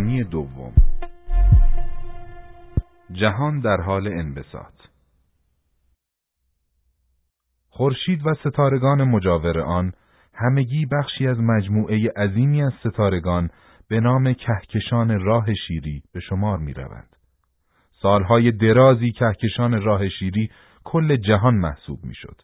[0.00, 0.72] نورانی دوم
[3.12, 4.74] جهان در حال انبساط
[7.68, 9.92] خورشید و ستارگان مجاور آن
[10.34, 13.50] همگی بخشی از مجموعه عظیمی از ستارگان
[13.88, 17.16] به نام کهکشان راه شیری به شمار می روند.
[18.02, 20.50] سالهای درازی کهکشان راه شیری
[20.84, 22.40] کل جهان محسوب می شد.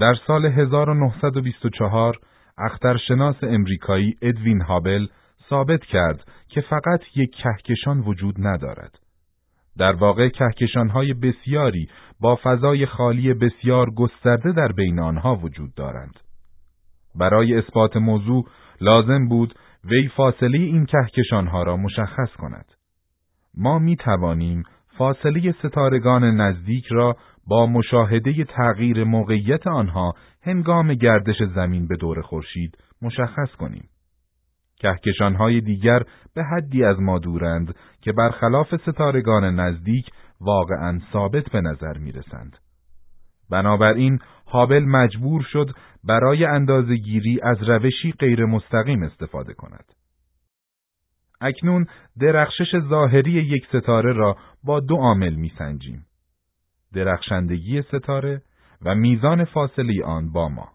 [0.00, 2.16] در سال 1924
[2.58, 5.06] اخترشناس امریکایی ادوین هابل
[5.50, 8.98] ثابت کرد که فقط یک کهکشان وجود ندارد.
[9.78, 11.88] در واقع کهکشانهای بسیاری
[12.20, 16.20] با فضای خالی بسیار گسترده در بین آنها وجود دارند.
[17.14, 18.46] برای اثبات موضوع
[18.80, 22.64] لازم بود وی فاصله این کهکشانها را مشخص کند.
[23.54, 24.62] ما می توانیم
[24.98, 32.78] فاصله ستارگان نزدیک را با مشاهده تغییر موقعیت آنها هنگام گردش زمین به دور خورشید
[33.02, 33.88] مشخص کنیم.
[34.80, 36.02] کهکشانهای دیگر
[36.34, 40.06] به حدی از ما دورند که برخلاف ستارگان نزدیک
[40.40, 42.56] واقعا ثابت به نظر می رسند.
[43.50, 45.70] بنابراین هابل مجبور شد
[46.04, 49.84] برای اندازهگیری از روشی غیر مستقیم استفاده کند.
[51.40, 51.86] اکنون
[52.20, 56.06] درخشش ظاهری یک ستاره را با دو عامل میسنجیم.
[56.94, 58.42] درخشندگی ستاره
[58.82, 60.68] و میزان فاصله آن با ما.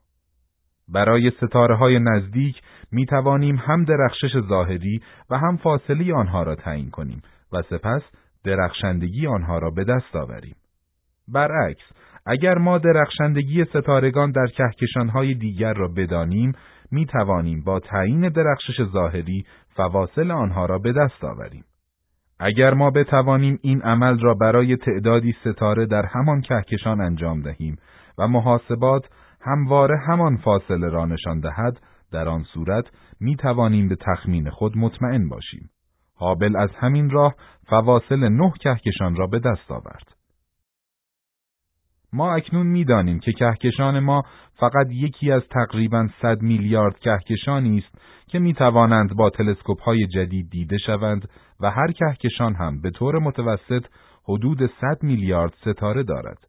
[0.90, 6.90] برای ستاره های نزدیک می توانیم هم درخشش ظاهری و هم فاصله آنها را تعیین
[6.90, 7.22] کنیم
[7.54, 8.02] و سپس
[8.44, 10.56] درخشندگی آنها را به دست آوریم.
[11.28, 11.84] برعکس،
[12.26, 16.54] اگر ما درخشندگی ستارگان در کهکشانهای دیگر را بدانیم،
[16.92, 21.64] می توانیم با تعیین درخشش ظاهری فواصل آنها را به دست آوریم.
[22.40, 27.76] اگر ما بتوانیم این عمل را برای تعدادی ستاره در همان کهکشان انجام دهیم
[28.18, 29.06] و محاسبات
[29.46, 31.80] همواره همان فاصله را نشان دهد
[32.12, 32.86] در آن صورت
[33.20, 35.70] می توانیم به تخمین خود مطمئن باشیم.
[36.20, 37.36] هابل از همین راه
[37.68, 40.16] فواصل نه کهکشان را به دست آورد.
[42.14, 44.24] ما اکنون می‌دانیم که کهکشان ما
[44.60, 50.50] فقط یکی از تقریبا 100 میلیارد کهکشانی است که می توانند با تلسکوپ های جدید
[50.50, 51.30] دیده شوند
[51.60, 53.86] و هر کهکشان هم به طور متوسط
[54.24, 56.48] حدود 100 میلیارد ستاره دارد.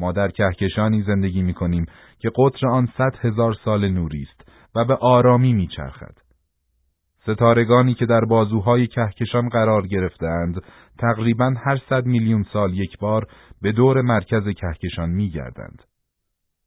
[0.00, 1.86] ما در کهکشانی زندگی می کنیم
[2.18, 6.14] که قطر آن 100 هزار سال نوری است و به آرامی می چرخد.
[7.22, 10.62] ستارگانی که در بازوهای کهکشان قرار گرفتند
[10.98, 13.26] تقریبا هر صد میلیون سال یک بار
[13.62, 15.82] به دور مرکز کهکشان می گردند.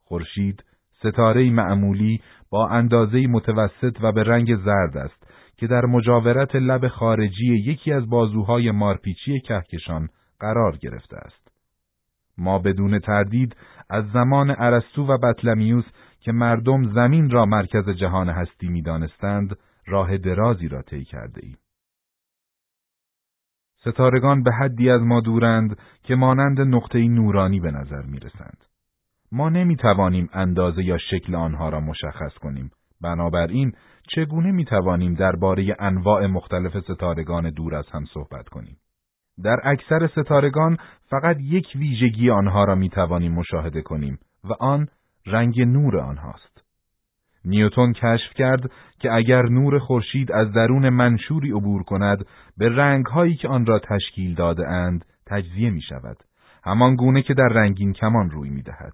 [0.04, 0.64] خورشید
[1.00, 5.28] ستاره معمولی با اندازه متوسط و به رنگ زرد است
[5.58, 10.08] که در مجاورت لب خارجی یکی از بازوهای مارپیچی کهکشان
[10.40, 11.43] قرار گرفته است.
[12.38, 13.56] ما بدون تردید
[13.90, 15.86] از زمان ارسطو و بطلمیوس
[16.20, 19.58] که مردم زمین را مرکز جهان هستی می‌دانستند
[19.88, 21.58] راه درازی را طی کرده ایم.
[23.86, 28.66] ستارگان به حدی از ما دورند که مانند نقطه نورانی به نظر می رسند.
[29.32, 32.72] ما نمی توانیم اندازه یا شکل آنها را مشخص کنیم.
[33.02, 33.74] بنابراین
[34.16, 38.78] چگونه می توانیم درباره انواع مختلف ستارگان دور از هم صحبت کنیم؟
[39.44, 40.78] در اکثر ستارگان
[41.10, 44.88] فقط یک ویژگی آنها را می توانیم مشاهده کنیم و آن
[45.26, 46.64] رنگ نور آنهاست.
[47.46, 52.26] نیوتون کشف کرد که اگر نور خورشید از درون منشوری عبور کند
[52.58, 56.18] به رنگهایی که آن را تشکیل داده اند تجزیه می شود.
[56.64, 58.94] همان گونه که در رنگین کمان روی می دهد.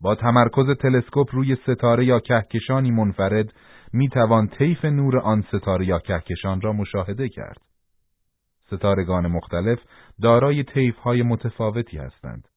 [0.00, 3.52] با تمرکز تلسکوپ روی ستاره یا کهکشانی منفرد
[3.92, 7.65] می توان طیف نور آن ستاره یا کهکشان را مشاهده کرد.
[8.66, 9.78] ستارگان مختلف
[10.22, 10.64] دارای
[11.02, 12.48] های متفاوتی هستند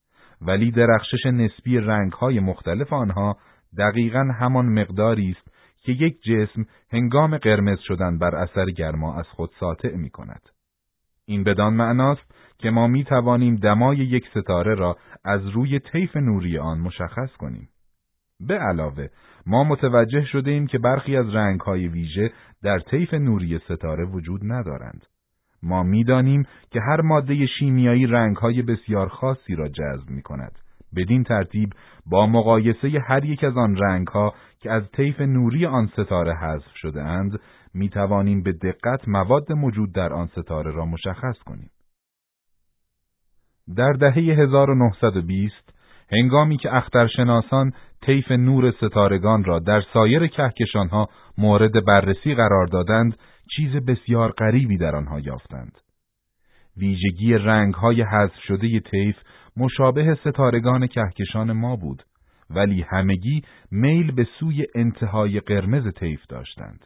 [0.42, 3.38] ولی درخشش نسبی رنگهای مختلف آنها
[3.78, 5.50] دقیقا همان مقداری است
[5.84, 10.42] که یک جسم هنگام قرمز شدن بر اثر گرما از خود ساطع می کند.
[11.26, 16.58] این بدان معناست که ما می توانیم دمای یک ستاره را از روی طیف نوری
[16.58, 17.70] آن مشخص کنیم.
[18.40, 19.08] به علاوه
[19.46, 22.32] ما متوجه شده ایم که برخی از رنگهای ویژه
[22.64, 25.06] در طیف نوری ستاره وجود ندارند.
[25.64, 30.60] ما می‌دانیم که هر ماده شیمیایی رنگهای بسیار خاصی را جذب می کند.
[30.96, 31.70] بدین ترتیب
[32.06, 37.02] با مقایسه هر یک از آن رنگها که از طیف نوری آن ستاره حذف شده
[37.02, 37.40] اند
[37.74, 41.70] می توانیم به دقت مواد موجود در آن ستاره را مشخص کنیم.
[43.76, 45.79] در دهه 1920
[46.12, 53.18] هنگامی که اخترشناسان طیف نور ستارگان را در سایر کهکشانها مورد بررسی قرار دادند
[53.56, 55.78] چیز بسیار غریبی در آنها یافتند.
[56.78, 59.16] ویژگی رنگهای حذف شده طیف
[59.58, 62.04] مشابه ستارگان کهکشان ما بود
[62.50, 63.42] ولی همگی
[63.72, 66.86] میل به سوی انتهای قرمز طیف داشتند.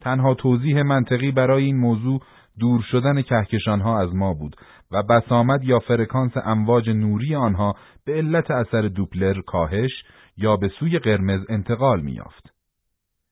[0.00, 2.20] تنها توضیح منطقی برای این موضوع
[2.58, 4.56] دور شدن کهکشانها از ما بود
[4.90, 7.74] و بسامد یا فرکانس امواج نوری آنها
[8.06, 9.90] به علت اثر دوپلر کاهش
[10.36, 12.54] یا به سوی قرمز انتقال می‌یافت.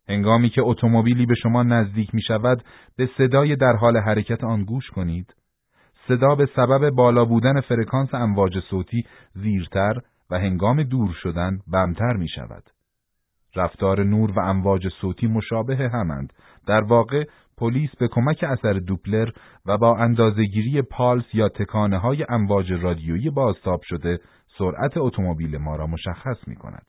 [0.08, 2.64] هنگامی که اتومبیلی به شما نزدیک می شود
[2.96, 5.34] به صدای در حال حرکت آن گوش کنید.
[6.08, 9.04] صدا به سبب بالا بودن فرکانس امواج صوتی
[9.34, 9.94] زیرتر
[10.30, 12.62] و هنگام دور شدن بمتر می شود.
[13.56, 16.32] رفتار نور و امواج صوتی مشابه همند.
[16.66, 17.24] در واقع
[17.62, 19.28] پلیس به کمک اثر دوپلر
[19.66, 24.18] و با اندازهگیری پالس یا تکانه های امواج رادیویی بازتاب شده
[24.58, 26.86] سرعت اتومبیل ما را مشخص می کند.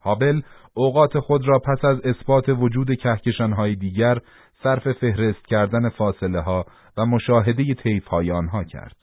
[0.00, 0.40] هابل
[0.74, 4.18] اوقات خود را پس از اثبات وجود کهکشانهای دیگر
[4.62, 6.64] صرف فهرست کردن فاصله ها
[6.96, 8.96] و مشاهده طیف های آنها کرد.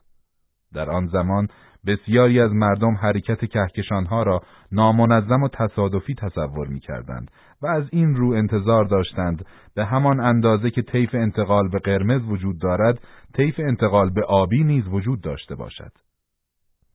[0.74, 1.48] در آن زمان
[1.86, 4.42] بسیاری از مردم حرکت کهکشانها را
[4.72, 7.32] نامنظم و تصادفی تصور می کردند
[7.62, 9.46] و از این رو انتظار داشتند
[9.76, 13.00] به همان اندازه که طیف انتقال به قرمز وجود دارد،
[13.34, 15.92] طیف انتقال به آبی نیز وجود داشته باشد.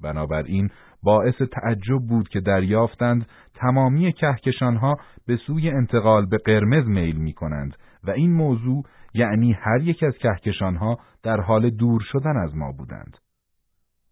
[0.03, 0.71] بنابراین
[1.03, 4.97] باعث تعجب بود که دریافتند تمامی کهکشانها
[5.27, 8.85] به سوی انتقال به قرمز میل می کنند و این موضوع
[9.15, 13.17] یعنی هر یک از کهکشانها در حال دور شدن از ما بودند.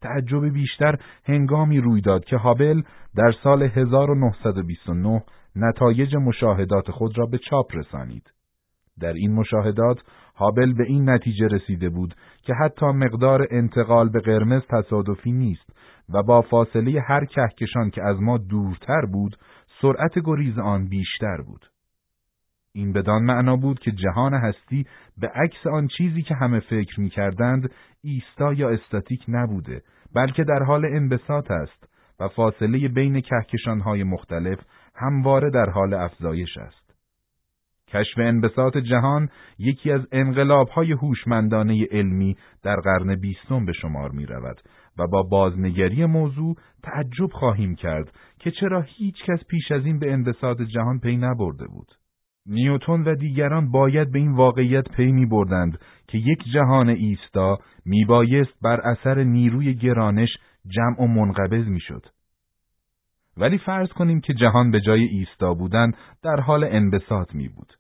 [0.04, 2.82] تعجب بیشتر هنگامی روی داد که هابل
[3.16, 5.22] در سال 1929
[5.56, 8.30] نتایج مشاهدات خود را به چاپ رسانید.
[9.00, 9.98] در این مشاهدات
[10.36, 15.70] هابل به این نتیجه رسیده بود که حتی مقدار انتقال به قرمز تصادفی نیست
[16.14, 19.36] و با فاصله هر کهکشان که از ما دورتر بود
[19.82, 21.66] سرعت گریز آن بیشتر بود.
[22.74, 24.86] این بدان معنا بود که جهان هستی
[25.18, 27.70] به عکس آن چیزی که همه فکر می کردند
[28.02, 29.82] ایستا یا استاتیک نبوده
[30.14, 31.88] بلکه در حال انبساط است
[32.20, 34.58] و فاصله بین کهکشانهای مختلف
[34.94, 36.84] همواره در حال افزایش است.
[37.88, 39.28] کشف انبساط جهان
[39.58, 44.60] یکی از انقلابهای هوشمندانه علمی در قرن بیستم به شمار می رود
[44.98, 50.12] و با بازنگری موضوع تعجب خواهیم کرد که چرا هیچ کس پیش از این به
[50.12, 52.03] انبساط جهان پی نبرده بود.
[52.46, 58.04] نیوتون و دیگران باید به این واقعیت پی می بردند که یک جهان ایستا می
[58.04, 60.28] بایست بر اثر نیروی گرانش
[60.66, 62.06] جمع و منقبض می شد.
[63.36, 65.92] ولی فرض کنیم که جهان به جای ایستا بودن
[66.22, 67.72] در حال انبساط می بود.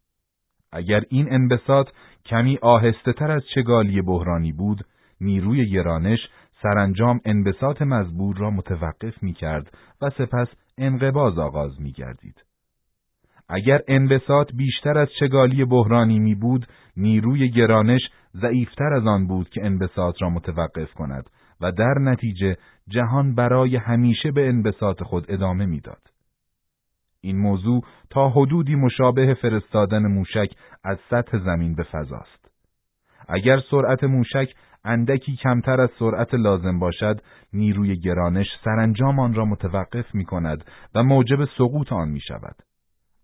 [0.72, 1.88] اگر این انبساط
[2.24, 4.86] کمی آهسته تر از چگالی بحرانی بود،
[5.20, 6.18] نیروی گرانش
[6.62, 12.44] سرانجام انبساط مزبور را متوقف می کرد و سپس انقباز آغاز می گردید.
[13.48, 18.00] اگر انبساط بیشتر از چگالی بحرانی می بود، نیروی گرانش
[18.36, 21.30] ضعیفتر از آن بود که انبساط را متوقف کند
[21.60, 22.56] و در نتیجه
[22.88, 26.02] جهان برای همیشه به انبساط خود ادامه می‌داد.
[27.20, 30.48] این موضوع تا حدودی مشابه فرستادن موشک
[30.84, 32.50] از سطح زمین به فضاست.
[33.28, 34.54] اگر سرعت موشک
[34.84, 37.20] اندکی کمتر از سرعت لازم باشد،
[37.52, 40.64] نیروی گرانش سرانجام آن را متوقف می کند
[40.94, 42.56] و موجب سقوط آن می شود.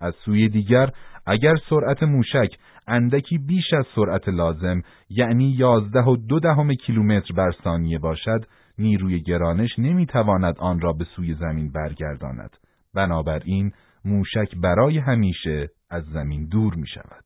[0.01, 0.91] از سوی دیگر
[1.27, 2.49] اگر سرعت موشک
[2.87, 8.47] اندکی بیش از سرعت لازم یعنی یازده و دو دهم کیلومتر بر ثانیه باشد
[8.79, 12.57] نیروی گرانش نمی‌تواند آن را به سوی زمین برگرداند
[12.95, 13.73] بنابراین
[14.05, 17.25] موشک برای همیشه از زمین دور می شود.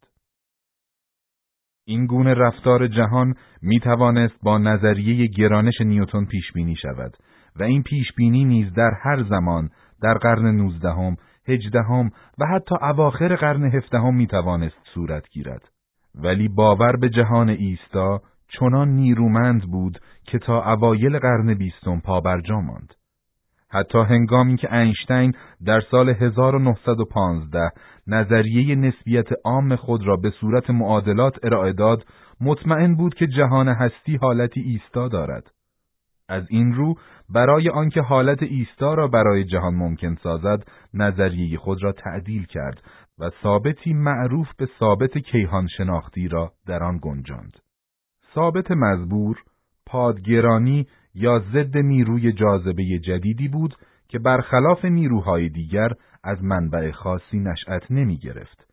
[1.86, 7.16] این گونه رفتار جهان می توانست با نظریه گرانش نیوتن پیش بینی شود
[7.56, 9.70] و این پیش بینی نیز در هر زمان
[10.02, 11.16] در قرن نوزدهم
[11.48, 15.68] هجدهم و حتی اواخر قرن هفدهم می توانست صورت گیرد.
[16.14, 22.94] ولی باور به جهان ایستا چنان نیرومند بود که تا اوایل قرن بیستم پابرجا ماند.
[23.70, 25.34] حتی هنگامی که اینشتین
[25.66, 27.70] در سال 1915
[28.06, 32.04] نظریه نسبیت عام خود را به صورت معادلات ارائه داد،
[32.40, 35.50] مطمئن بود که جهان هستی حالتی ایستا دارد.
[36.28, 36.94] از این رو
[37.28, 40.64] برای آنکه حالت ایستا را برای جهان ممکن سازد
[40.94, 42.82] نظریه خود را تعدیل کرد
[43.18, 47.56] و ثابتی معروف به ثابت کیهان شناختی را در آن گنجاند.
[48.34, 49.36] ثابت مزبور،
[49.86, 53.74] پادگرانی یا ضد نیروی جاذبه جدیدی بود
[54.08, 55.92] که برخلاف نیروهای دیگر
[56.24, 58.66] از منبع خاصی نشأت نمی گرفت،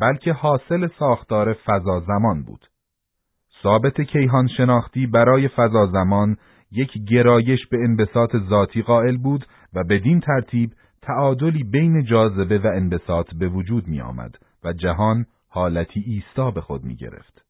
[0.00, 2.66] بلکه حاصل ساختار فضا زمان بود.
[3.62, 6.36] ثابت کیهان شناختی برای فضا زمان
[6.72, 13.34] یک گرایش به انبساط ذاتی قائل بود و بدین ترتیب تعادلی بین جاذبه و انبساط
[13.34, 17.44] به وجود می آمد و جهان حالتی ایستا به خود می گرفت.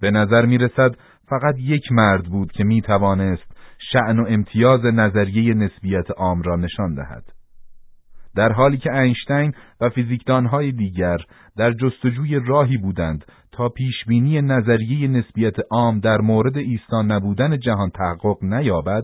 [0.00, 0.96] به نظر می رسد
[1.28, 3.56] فقط یک مرد بود که می توانست
[3.92, 7.33] شعن و امتیاز نظریه نسبیت عام را نشان دهد.
[8.36, 11.18] در حالی که اینشتین و فیزیکدانهای دیگر
[11.56, 18.44] در جستجوی راهی بودند تا پیشبینی نظریه نسبیت عام در مورد ایستا نبودن جهان تحقق
[18.44, 19.02] نیابد،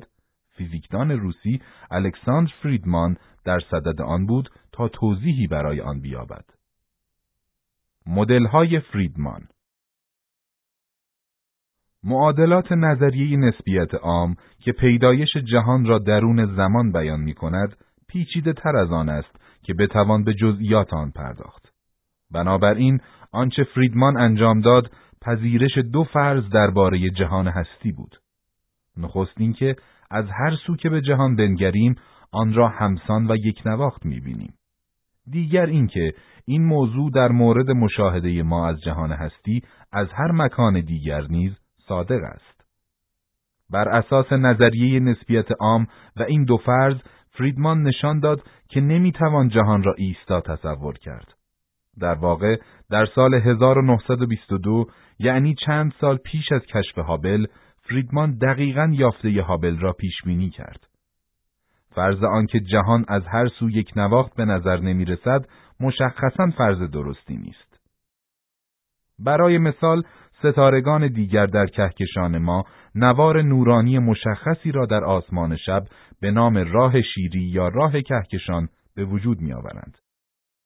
[0.56, 1.60] فیزیکدان روسی
[1.90, 6.44] الکساندر فریدمان در صدد آن بود تا توضیحی برای آن بیابد.
[8.06, 9.40] مدل‌های فریدمان
[12.04, 17.76] معادلات نظریه نسبیت عام که پیدایش جهان را درون زمان بیان می کند،
[18.12, 21.72] پیچیده تر از آن است که بتوان به جزئیات آن پرداخت.
[22.30, 23.00] بنابراین
[23.32, 24.90] آنچه فریدمان انجام داد
[25.22, 28.16] پذیرش دو فرض درباره جهان هستی بود.
[28.96, 29.76] نخست اینکه
[30.10, 31.94] از هر سو که به جهان بنگریم
[32.32, 34.54] آن را همسان و یک نواخت می‌بینیم.
[35.30, 36.14] دیگر اینکه
[36.46, 39.62] این موضوع در مورد مشاهده ما از جهان هستی
[39.92, 41.52] از هر مکان دیگر نیز
[41.88, 42.64] صادق است.
[43.70, 45.86] بر اساس نظریه نسبیت عام
[46.16, 46.96] و این دو فرض
[47.40, 51.34] فریدمان نشان داد که نمی‌توان جهان را ایستا تصور کرد.
[52.00, 52.56] در واقع
[52.90, 54.86] در سال 1922
[55.18, 57.46] یعنی چند سال پیش از کشف هابل
[57.82, 60.86] فریدمان دقیقا یافته هابل را پیش بینی کرد.
[61.94, 65.46] فرض آنکه جهان از هر سو یک نواخت به نظر نمی رسد
[65.80, 67.80] مشخصا فرض درستی نیست.
[69.18, 70.02] برای مثال
[70.38, 75.82] ستارگان دیگر در کهکشان ما نوار نورانی مشخصی را در آسمان شب
[76.20, 79.98] به نام راه شیری یا راه کهکشان به وجود می آورند.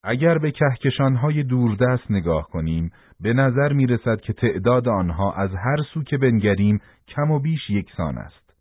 [0.04, 5.76] اگر به کهکشانهای دوردست نگاه کنیم، به نظر می رسد که تعداد آنها از هر
[5.94, 8.54] سو که بنگریم کم و بیش یکسان است.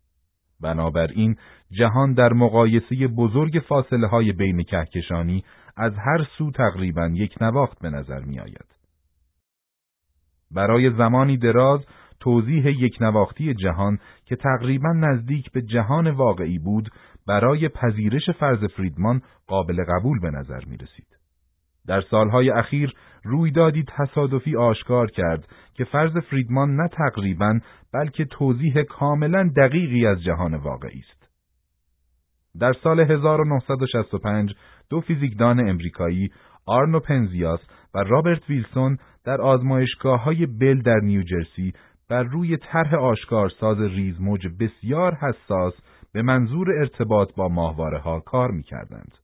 [0.60, 1.36] بنابراین
[1.70, 5.44] جهان در مقایسه بزرگ فاصله های بین کهکشانی
[5.76, 8.66] از هر سو تقریبا یک نواخت به نظر می آید.
[10.50, 11.80] برای زمانی دراز
[12.24, 16.90] توضیح یک نواختی جهان که تقریبا نزدیک به جهان واقعی بود
[17.26, 21.06] برای پذیرش فرض فریدمان قابل قبول به نظر می رسید.
[21.86, 27.58] در سالهای اخیر رویدادی تصادفی آشکار کرد که فرض فریدمان نه تقریبا
[27.92, 31.28] بلکه توضیح کاملا دقیقی از جهان واقعی است.
[32.60, 34.54] در سال 1965
[34.90, 36.30] دو فیزیکدان امریکایی
[36.66, 37.60] آرنو پنزیاس
[37.94, 41.72] و رابرت ویلسون در آزمایشگاه های بل در نیوجرسی
[42.08, 45.74] بر روی طرح آشکارساز ریزموج بسیار حساس
[46.12, 49.18] به منظور ارتباط با ماهواره ها کار می کردند.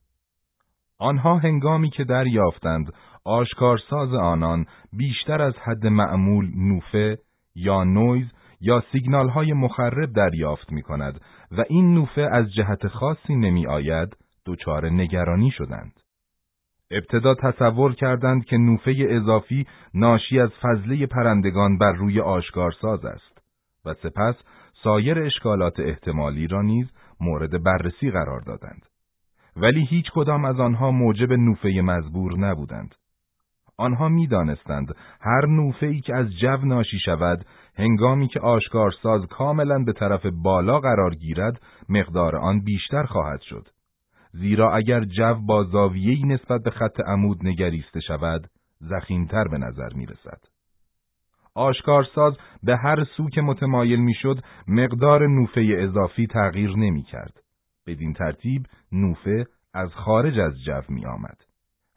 [0.99, 2.93] آنها هنگامی که دریافتند
[3.25, 7.17] آشکارساز آنان بیشتر از حد معمول نوفه
[7.55, 8.27] یا نویز
[8.61, 11.21] یا سیگنال های مخرب دریافت می کند
[11.51, 16.00] و این نوفه از جهت خاصی نمی آید دچار نگرانی شدند.
[16.91, 23.41] ابتدا تصور کردند که نوفه اضافی ناشی از فضله پرندگان بر روی آشکارساز است
[23.85, 24.35] و سپس
[24.83, 28.85] سایر اشکالات احتمالی را نیز مورد بررسی قرار دادند.
[29.55, 32.95] ولی هیچ کدام از آنها موجب نوفه مزبور نبودند.
[33.77, 37.45] آنها می‌دانستند هر نوفه ای که از جو ناشی شود
[37.75, 43.67] هنگامی که آشکارساز کاملا به طرف بالا قرار گیرد مقدار آن بیشتر خواهد شد.
[44.33, 48.47] زیرا اگر جو با زاویه‌ای نسبت به خط عمود نگریسته شود
[48.79, 50.41] زخیمتر به نظر می رسد.
[51.55, 57.33] آشکارساز به هر سو که متمایل می‌شد مقدار نوفه اضافی تغییر نمی کرد.
[57.87, 61.37] بدین ترتیب نوفه از خارج از جو می آمد.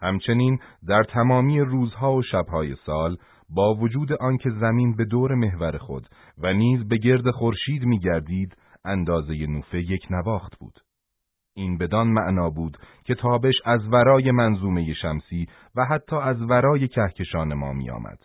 [0.01, 3.17] همچنین در تمامی روزها و شبهای سال
[3.51, 8.57] با وجود آنکه زمین به دور محور خود و نیز به گرد خورشید می گردید
[8.85, 10.81] اندازه نوفه یک نواخت بود.
[11.55, 17.55] این بدان معنا بود که تابش از ورای منظومه شمسی و حتی از ورای کهکشان
[17.55, 18.19] ما می آمد.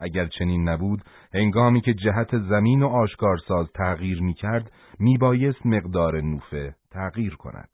[0.00, 6.20] اگر چنین نبود، هنگامی که جهت زمین و آشکارساز تغییر می کرد، می بایست مقدار
[6.20, 7.68] نوفه تغییر کند.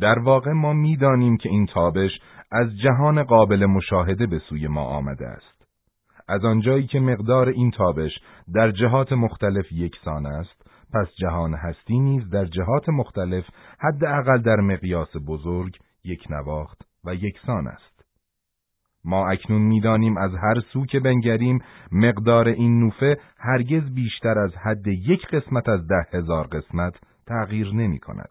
[0.00, 2.10] در واقع ما می‌دانیم که این تابش
[2.52, 5.58] از جهان قابل مشاهده به سوی ما آمده است.
[6.28, 8.12] از آنجایی که مقدار این تابش
[8.54, 10.57] در جهات مختلف یکسان است،
[10.94, 13.44] پس جهان هستی نیز در جهات مختلف
[13.80, 18.04] حداقل در مقیاس بزرگ یک نواخت و یکسان است.
[19.04, 21.58] ما اکنون می‌دانیم از هر سو که بنگریم
[21.92, 26.94] مقدار این نوفه هرگز بیشتر از حد یک قسمت از ده هزار قسمت
[27.26, 28.30] تغییر نمی کند.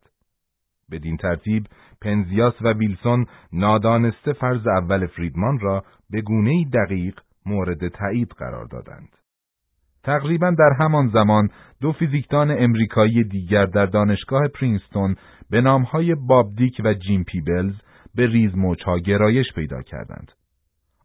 [0.92, 1.68] بدین ترتیب
[2.02, 9.17] پنزیاس و ویلسون نادانسته فرض اول فریدمان را به گونه دقیق مورد تایید قرار دادند.
[10.08, 11.50] تقریبا در همان زمان
[11.82, 15.16] دو فیزیکدان امریکایی دیگر در دانشگاه پرینستون
[15.50, 17.74] به نامهای باب دیک و جیم پیبلز
[18.16, 20.32] به ریزموجها گرایش پیدا کردند.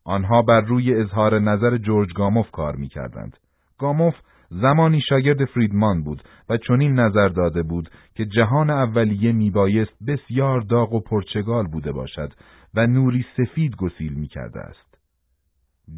[0.05, 3.37] آنها بر روی اظهار نظر جورج گاموف کار می کردند.
[3.79, 4.15] گاموف
[4.51, 10.93] زمانی شاگرد فریدمان بود و چنین نظر داده بود که جهان اولیه میبایست بسیار داغ
[10.93, 12.33] و پرچگال بوده باشد
[12.75, 14.99] و نوری سفید گسیل می‌کرده است.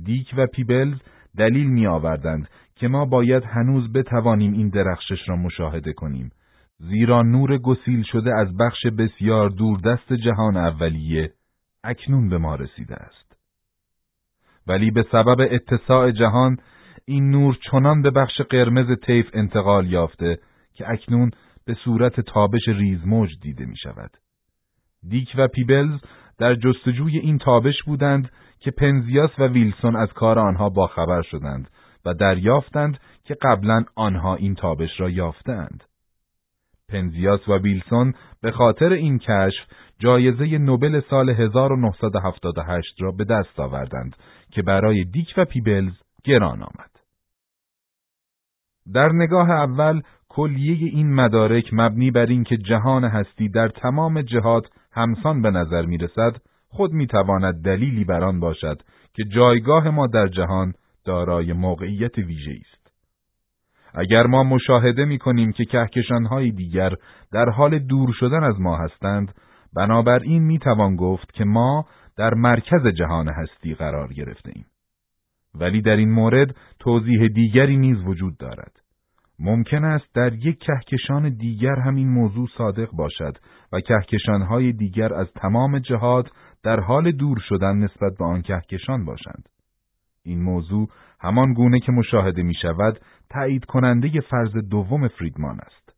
[0.05, 0.99] دیک و پیبلز
[1.37, 6.31] دلیل می آوردند که ما باید هنوز بتوانیم این درخشش را مشاهده کنیم
[6.79, 11.33] زیرا نور گسیل شده از بخش بسیار دوردست جهان اولیه
[11.85, 13.37] اکنون به ما رسیده است.
[14.67, 16.57] ولی به سبب اتساع جهان
[17.05, 20.39] این نور چنان به بخش قرمز طیف انتقال یافته
[20.75, 21.31] که اکنون
[21.67, 24.11] به صورت تابش ریزموج دیده می شود.
[25.09, 26.01] دیک و پیبلز
[26.39, 31.71] در جستجوی این تابش بودند که پنزیاس و ویلسون از کار آنها باخبر شدند
[32.05, 35.85] و دریافتند که قبلا آنها این تابش را یافتند.
[36.89, 39.67] پنزیاس و ویلسون به خاطر این کشف
[39.99, 44.17] جایزه نوبل سال 1978 را به دست آوردند
[44.51, 45.93] که برای دیک و پیبلز
[46.25, 46.91] گران آمد.
[48.95, 55.43] در نگاه اول کلیه این مدارک مبنی بر اینکه جهان هستی در تمام جهات همسان
[55.43, 56.37] به نظر می رسد
[56.69, 58.83] خود می تواند دلیلی بر آن باشد
[59.15, 62.85] که جایگاه ما در جهان دارای موقعیت ویژه است.
[63.95, 66.93] اگر ما مشاهده می کنیم که کهکشانهای دیگر
[67.33, 69.35] در حال دور شدن از ما هستند،
[69.77, 74.67] بنابراین می توان گفت که ما در مرکز جهان هستی قرار گرفته ایم.
[75.55, 78.73] ولی در این مورد توضیح دیگری نیز وجود دارد.
[79.39, 83.37] ممکن است در یک کهکشان دیگر همین موضوع صادق باشد
[83.73, 86.31] و کهکشانهای دیگر از تمام جهات
[86.63, 89.49] در حال دور شدن نسبت به آن کهکشان باشند.
[90.25, 90.89] این موضوع
[91.21, 93.01] همان گونه که مشاهده می شود
[93.31, 95.95] تایید کننده فرض دوم فریدمان است.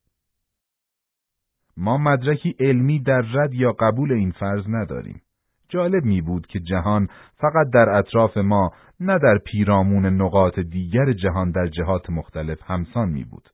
[1.76, 5.22] ما مدرکی علمی در رد یا قبول این فرض نداریم.
[5.68, 11.50] جالب می بود که جهان فقط در اطراف ما نه در پیرامون نقاط دیگر جهان
[11.50, 13.48] در جهات مختلف همسان می بود.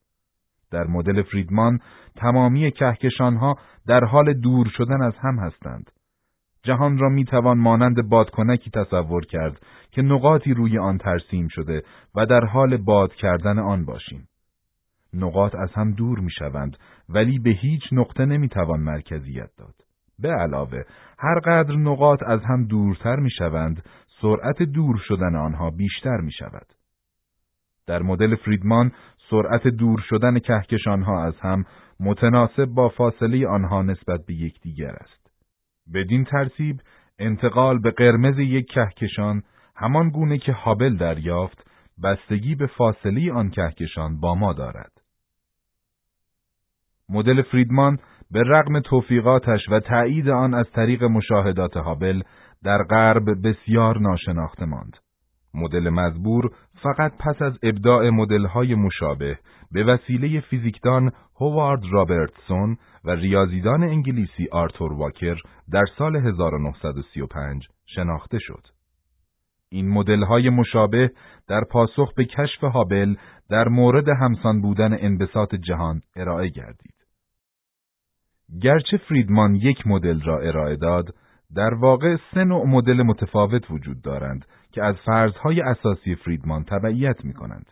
[0.70, 1.78] در مدل فریدمان
[2.16, 5.90] تمامی کهکشانها در حال دور شدن از هم هستند.
[6.62, 11.82] جهان را می توان مانند بادکنکی تصور کرد که نقاطی روی آن ترسیم شده
[12.14, 14.28] و در حال باد کردن آن باشیم.
[15.14, 16.76] نقاط از هم دور می شوند
[17.08, 19.74] ولی به هیچ نقطه نمی توان مرکزیت داد.
[20.18, 20.82] به علاوه
[21.18, 23.84] هر قدر نقاط از هم دورتر می شوند
[24.20, 26.66] سرعت دور شدن آنها بیشتر می شود.
[27.86, 28.92] در مدل فریدمان
[29.30, 31.64] سرعت دور شدن کهکشانها از هم
[32.00, 35.21] متناسب با فاصله آنها نسبت به یکدیگر است.
[35.94, 36.80] بدین ترتیب
[37.18, 39.42] انتقال به قرمز یک کهکشان
[39.76, 41.66] همان گونه که هابل دریافت
[42.02, 44.92] بستگی به فاصله آن کهکشان با ما دارد.
[47.08, 47.98] مدل فریدمان
[48.30, 52.22] به رغم توفیقاتش و تایید آن از طریق مشاهدات هابل
[52.64, 54.96] در غرب بسیار ناشناخته ماند.
[55.54, 56.50] مدل مزبور
[56.82, 59.38] فقط پس از ابداع مدل‌های مشابه
[59.72, 65.36] به وسیله فیزیکدان هوارد رابرتسون و ریاضیدان انگلیسی آرتور واکر
[65.72, 68.66] در سال 1935 شناخته شد.
[69.70, 71.10] این مدل‌های مشابه
[71.48, 73.14] در پاسخ به کشف هابل
[73.50, 76.94] در مورد همسان بودن انبساط جهان ارائه گردید.
[78.62, 81.14] گرچه فریدمان یک مدل را ارائه داد،
[81.54, 87.32] در واقع سه نوع مدل متفاوت وجود دارند که از فرضهای اساسی فریدمان تبعیت می
[87.32, 87.66] کنند.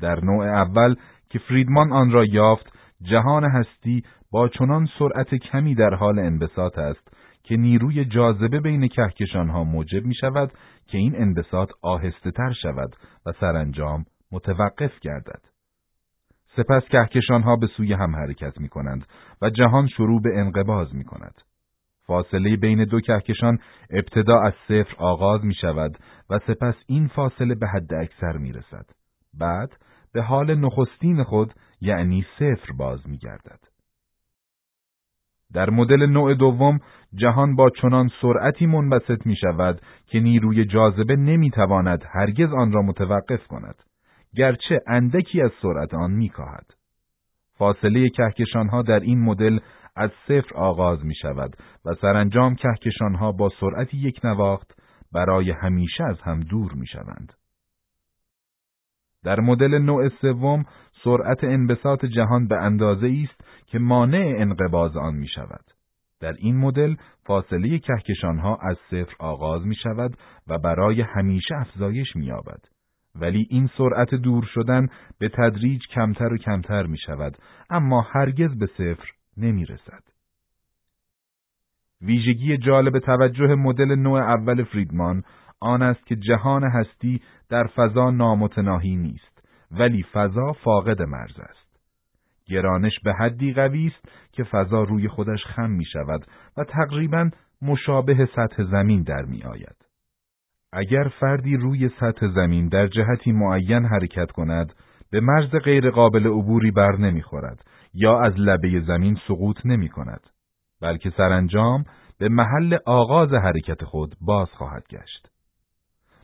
[0.00, 0.94] در نوع اول
[1.30, 7.16] که فریدمان آن را یافت، جهان هستی با چنان سرعت کمی در حال انبساط است
[7.42, 10.52] که نیروی جاذبه بین کهکشانها موجب می شود
[10.86, 15.42] که این انبساط آهسته تر شود و سرانجام متوقف گردد.
[16.56, 19.06] سپس کهکشانها به سوی هم حرکت می کنند
[19.42, 21.34] و جهان شروع به انقباز می کند.
[22.06, 23.58] فاصله بین دو کهکشان
[23.90, 25.98] ابتدا از صفر آغاز می شود
[26.30, 28.86] و سپس این فاصله به حد اکثر می رسد.
[29.34, 29.72] بعد
[30.12, 33.60] به حال نخستین خود یعنی صفر باز می گردد.
[35.52, 36.78] در مدل نوع دوم
[37.14, 42.82] جهان با چنان سرعتی منبسط می شود که نیروی جاذبه نمی تواند هرگز آن را
[42.82, 43.74] متوقف کند.
[44.36, 46.66] گرچه اندکی از سرعت آن می کاهد.
[47.58, 49.58] فاصله کهکشانها در این مدل
[49.96, 54.72] از صفر آغاز می شود و سرانجام کهکشانها با سرعت یک نواخت
[55.12, 57.32] برای همیشه از هم دور می شوند.
[59.24, 60.64] در مدل نوع سوم
[61.04, 65.64] سرعت انبساط جهان به اندازه است که مانع انقباز آن می شود.
[66.20, 66.94] در این مدل
[67.26, 72.60] فاصله کهکشانها از صفر آغاز می شود و برای همیشه افزایش می یابد.
[73.20, 74.86] ولی این سرعت دور شدن
[75.18, 77.38] به تدریج کمتر و کمتر می شود
[77.70, 80.02] اما هرگز به صفر نمی رسد.
[82.02, 85.22] ویژگی جالب توجه مدل نوع اول فریدمان
[85.60, 91.66] آن است که جهان هستی در فضا نامتناهی نیست ولی فضا فاقد مرز است.
[92.46, 97.30] گرانش به حدی قوی است که فضا روی خودش خم می شود و تقریبا
[97.62, 99.76] مشابه سطح زمین در می آید.
[100.72, 104.72] اگر فردی روی سطح زمین در جهتی معین حرکت کند،
[105.10, 107.64] به مرز غیر قابل عبوری بر نمی خورد
[107.96, 110.20] یا از لبه زمین سقوط نمی کند،
[110.80, 111.84] بلکه سرانجام
[112.18, 115.28] به محل آغاز حرکت خود باز خواهد گشت.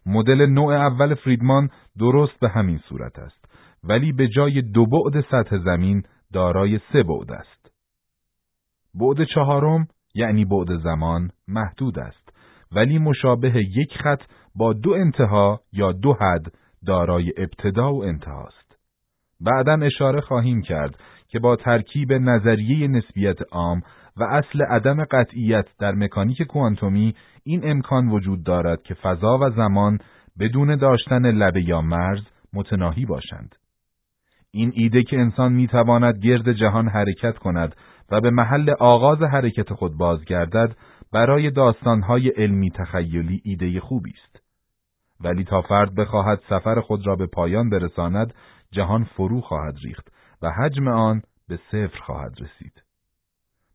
[0.06, 3.44] مدل نوع اول فریدمان درست به همین صورت است،
[3.85, 7.70] ولی به جای دو بعد سطح زمین دارای سه بعد است.
[8.94, 12.32] بعد چهارم یعنی بعد زمان محدود است،
[12.72, 14.22] ولی مشابه یک خط
[14.54, 16.52] با دو انتها یا دو حد
[16.87, 18.76] دارای ابتدا و انتهاست.
[19.40, 20.96] بعدا اشاره خواهیم کرد
[21.33, 23.83] که با ترکیب نظریه نسبیت عام
[24.16, 27.14] و اصل عدم قطعیت در مکانیک کوانتومی
[27.45, 29.99] این امکان وجود دارد که فضا و زمان
[30.38, 33.55] بدون داشتن لبه یا مرز متناهی باشند.
[34.51, 37.77] این ایده که انسان می‌تواند گرد جهان حرکت کند
[38.11, 40.77] و به محل آغاز حرکت خود بازگردد
[41.12, 44.42] برای داستانهای علمی تخیلی ایده خوبی است.
[45.21, 48.35] ولی تا فرد بخواهد سفر خود را به پایان برساند
[48.73, 52.83] جهان فرو خواهد ریخت و حجم آن به صفر خواهد رسید.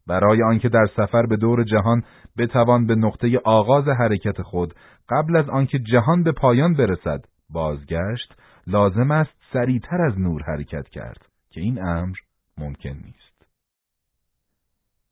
[0.07, 2.03] برای آنکه در سفر به دور جهان
[2.37, 4.73] بتوان به نقطه آغاز حرکت خود
[5.09, 8.35] قبل از آنکه جهان به پایان برسد بازگشت
[8.67, 12.15] لازم است سریعتر از نور حرکت کرد که این امر
[12.57, 13.45] ممکن نیست.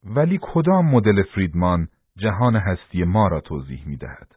[0.03, 1.87] ولی کدام مدل فریدمان
[2.17, 4.35] جهان هستی ما را توضیح می دهد؟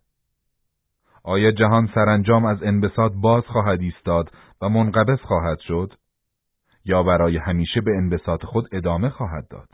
[1.24, 4.30] آیا جهان سرانجام از انبساط باز خواهد ایستاد
[4.62, 5.92] و منقبض خواهد شد؟
[6.88, 9.68] یا برای همیشه به انبساط خود ادامه خواهد داد؟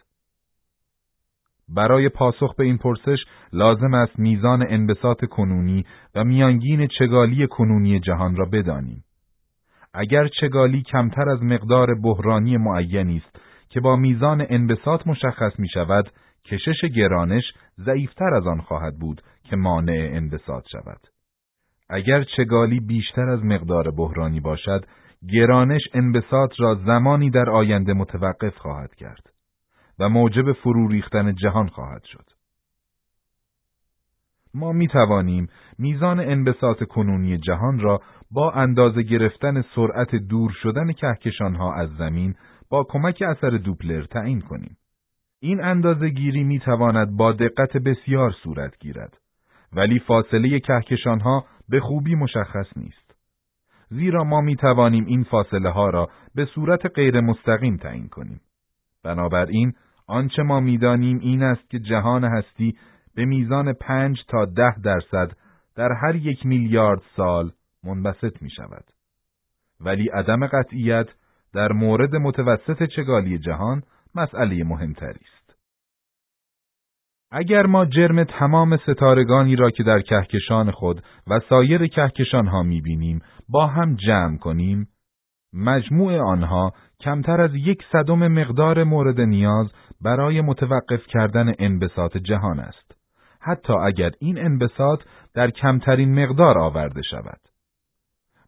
[1.69, 3.19] برای پاسخ به این پرسش
[3.53, 9.05] لازم است میزان انبساط کنونی و میانگین چگالی کنونی جهان را بدانیم.
[9.95, 16.11] اگر چگالی کمتر از مقدار بحرانی معینی است که با میزان انبساط مشخص می شود،
[16.45, 17.45] کشش گرانش
[17.79, 21.01] ضعیفتر از آن خواهد بود که مانع انبساط شود.
[21.91, 24.87] اگر چگالی بیشتر از مقدار بحرانی باشد،
[25.33, 29.35] گرانش انبساط را زمانی در آینده متوقف خواهد کرد.
[29.99, 32.25] و موجب فرو ریختن جهان خواهد شد.
[34.55, 35.49] ما می توانیم
[35.79, 38.01] میزان انبساط کنونی جهان را
[38.31, 42.35] با اندازه گرفتن سرعت دور شدن کهکشانها از زمین
[42.71, 44.77] با کمک اثر دوپلر تعیین کنیم.
[45.41, 49.19] این اندازه گیری می تواند با دقت بسیار صورت گیرد،
[49.73, 53.04] ولی فاصله کهکشانها به خوبی مشخص نیست.
[53.97, 58.41] زیرا ما می توانیم این فاصله ها را به صورت غیر مستقیم تعیین کنیم.
[59.05, 59.73] بنابراین
[60.07, 62.77] آنچه ما می‌دانیم این است که جهان هستی
[63.15, 65.33] به میزان پنج تا ده درصد
[65.77, 67.51] در هر یک میلیارد سال
[67.85, 68.85] منبسط می شود.
[69.81, 71.07] ولی عدم قطعیت
[71.55, 73.83] در مورد متوسط چگالی جهان
[74.15, 75.44] مسئله مهمتری است.
[77.31, 82.81] اگر ما جرم تمام ستارگانی را که در کهکشان خود و سایر کهکشان ها می
[82.81, 84.89] بینیم با هم جمع کنیم،
[85.53, 89.67] مجموع آنها کمتر از یک صدم مقدار مورد نیاز
[90.01, 92.95] برای متوقف کردن انبساط جهان است.
[93.41, 95.01] حتی اگر این انبساط
[95.35, 97.41] در کمترین مقدار آورده شود.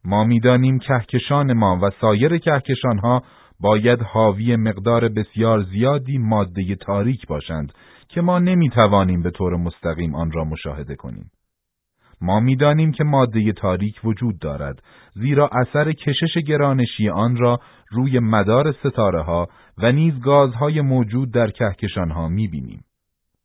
[0.05, 3.23] ما می‌دانیم کهکشان ما و سایر کهکشانها
[3.61, 7.73] باید حاوی مقدار بسیار زیادی ماده تاریک باشند
[8.09, 11.31] که ما نمی‌توانیم به طور مستقیم آن را مشاهده کنیم
[12.21, 14.83] ما می‌دانیم که ماده تاریک وجود دارد
[15.15, 21.51] زیرا اثر کشش گرانشی آن را روی مدار ستاره ها و نیز گازهای موجود در
[21.51, 22.85] کهکشان ها می‌بینیم.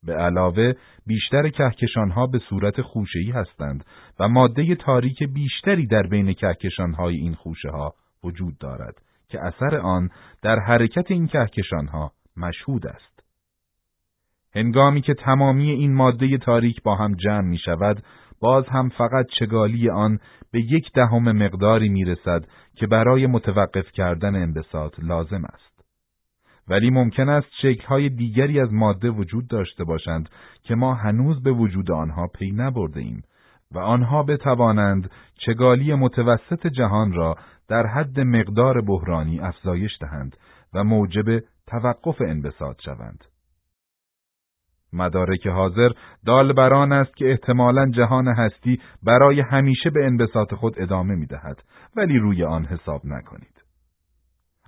[0.03, 0.73] به علاوه
[1.07, 3.85] بیشتر کهکشان ها به صورت خوشه‌ای هستند
[4.19, 7.93] و ماده تاریک بیشتری در بین کهکشان های این خوشه ها
[8.23, 8.95] وجود دارد
[9.29, 10.09] که اثر آن
[10.41, 13.10] در حرکت این کهکشان ها مشهود است.
[14.55, 18.03] هنگامی که تمامی این ماده تاریک با هم جمع می شود،
[18.41, 20.19] باز هم فقط چگالی آن
[20.51, 25.71] به یک دهم مقداری می رسد که برای متوقف کردن انبساط لازم است.
[26.67, 30.29] ولی ممکن است شکلهای دیگری از ماده وجود داشته باشند
[30.63, 33.23] که ما هنوز به وجود آنها پی نبرده ایم
[33.71, 35.11] و آنها بتوانند
[35.45, 37.35] چگالی متوسط جهان را
[37.67, 40.37] در حد مقدار بحرانی افزایش دهند
[40.73, 43.30] و موجب توقف انبساط شوند.
[44.93, 45.89] مدارک حاضر
[46.25, 51.63] دال بران است که احتمالا جهان هستی برای همیشه به انبساط خود ادامه می دهد
[51.95, 53.61] ولی روی آن حساب نکنید.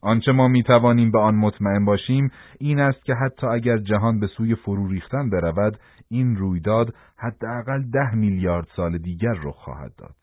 [0.01, 4.27] آنچه ما می توانیم به آن مطمئن باشیم این است که حتی اگر جهان به
[4.27, 10.15] سوی فرو ریختن برود این رویداد حداقل ده میلیارد سال دیگر رخ خواهد داد.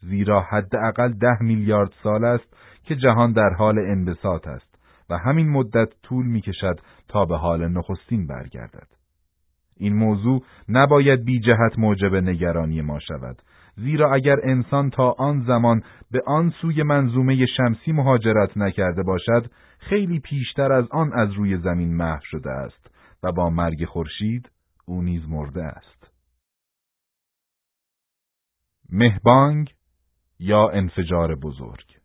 [0.00, 4.78] زیرا حداقل ده میلیارد سال است که جهان در حال انبساط است
[5.10, 8.97] و همین مدت طول می کشد تا به حال نخستین برگردد.
[9.78, 13.42] این موضوع نباید بی جهت موجب نگرانی ما شود.
[13.76, 20.20] زیرا اگر انسان تا آن زمان به آن سوی منظومه شمسی مهاجرت نکرده باشد خیلی
[20.20, 22.90] پیشتر از آن از روی زمین محو شده است
[23.22, 24.50] و با مرگ خورشید
[24.86, 26.10] او نیز مرده است.
[28.92, 29.74] مهبانگ
[30.38, 31.98] یا انفجار بزرگ؟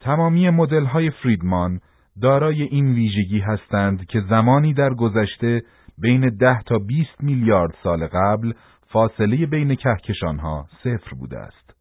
[0.00, 1.80] تمامی مدل های فریدمان
[2.22, 5.62] دارای این ویژگی هستند که زمانی در گذشته
[5.98, 8.52] بین ده تا 20 میلیارد سال قبل
[8.92, 11.74] فاصله بین کهکشانها صفر بوده است.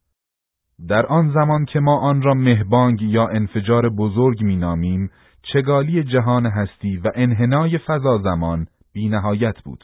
[0.90, 5.10] در آن زمان که ما آن را مهبانگ یا انفجار بزرگ مینامیم،
[5.54, 9.84] چگالی جهان هستی و انحنای فضا زمان بی نهایت بود.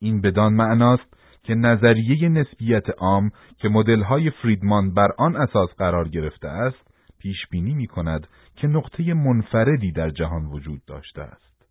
[0.00, 6.48] این بدان معناست که نظریه نسبیت عام که مدل‌های فریدمان بر آن اساس قرار گرفته
[6.48, 8.26] است، پیش بینی می کند
[8.60, 11.66] که نقطه منفردی در جهان وجود داشته است.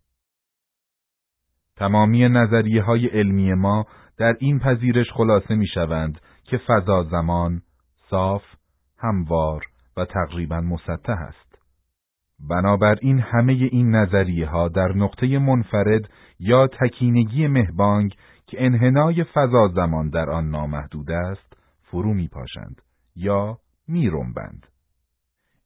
[1.76, 3.86] تمامی نظریه های علمی ما
[4.18, 7.62] در این پذیرش خلاصه می شوند که فضا زمان
[8.10, 8.42] صاف،
[8.98, 9.64] هموار
[9.96, 11.58] و تقریبا مسطح است.
[12.50, 18.14] بنابراین همه این نظریه ها در نقطه منفرد یا تکینگی مهبانگ
[18.46, 22.82] که انحنای فضا زمان در آن نامحدود است فرو می پاشند
[23.16, 24.66] یا می رنبند.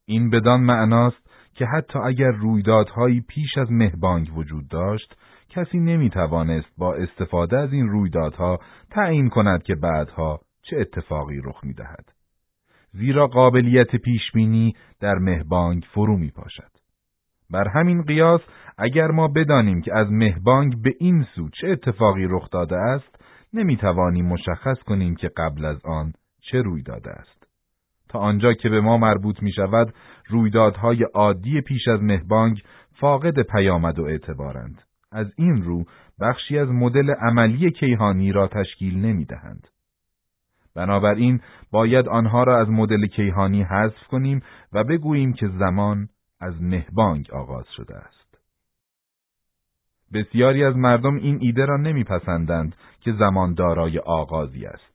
[0.05, 5.15] این بدان معناست که حتی اگر رویدادهایی پیش از مهبانگ وجود داشت،
[5.49, 8.59] کسی نمی توانست با استفاده از این رویدادها
[8.91, 12.05] تعیین کند که بعدها چه اتفاقی رخ می دهد.
[12.91, 16.71] زیرا قابلیت پیشبینی در مهبانگ فرو می پاشد.
[17.49, 18.41] بر همین قیاس
[18.77, 23.77] اگر ما بدانیم که از مهبانگ به این سو چه اتفاقی رخ داده است، نمی
[23.77, 27.42] توانیم مشخص کنیم که قبل از آن چه روی داده است.
[28.13, 29.93] تا آنجا که به ما مربوط می شود
[30.27, 32.63] رویدادهای عادی پیش از مهبانگ
[32.99, 34.81] فاقد پیامد و اعتبارند.
[35.11, 35.83] از این رو
[36.21, 39.67] بخشی از مدل عملی کیهانی را تشکیل نمی دهند.
[40.75, 44.41] بنابراین باید آنها را از مدل کیهانی حذف کنیم
[44.73, 46.09] و بگوییم که زمان
[46.41, 48.37] از مهبانگ آغاز شده است.
[50.13, 54.92] بسیاری از مردم این ایده را نمیپسندند که زمان دارای آغازی است.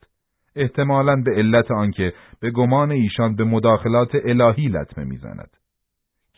[0.58, 5.50] احتمالاً به علت آنکه به گمان ایشان به مداخلات الهی لطمه می‌زند.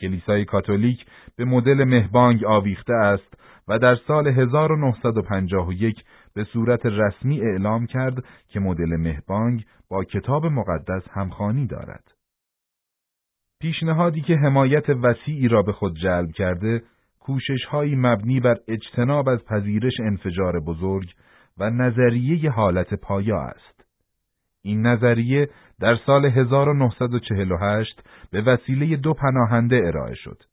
[0.01, 1.05] کلیسای کاتولیک
[1.35, 3.33] به مدل مهبانگ آویخته است
[3.67, 6.03] و در سال 1951
[6.35, 12.03] به صورت رسمی اعلام کرد که مدل مهبانگ با کتاب مقدس همخانی دارد.
[13.61, 16.83] پیشنهادی که حمایت وسیعی را به خود جلب کرده،
[17.19, 21.13] کوششهایی مبنی بر اجتناب از پذیرش انفجار بزرگ
[21.57, 23.80] و نظریه حالت پایا است.
[24.63, 30.43] این نظریه در سال 1948 به وسیله دو پناهنده ارائه شد.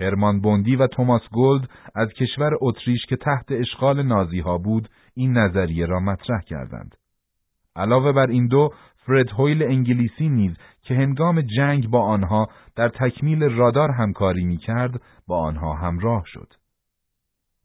[0.00, 5.38] هرمان بوندی و توماس گولد از کشور اتریش که تحت اشغال نازی ها بود این
[5.38, 6.94] نظریه را مطرح کردند.
[7.76, 8.70] علاوه بر این دو
[9.06, 15.00] فرد هویل انگلیسی نیز که هنگام جنگ با آنها در تکمیل رادار همکاری می کرد
[15.26, 16.48] با آنها همراه شد.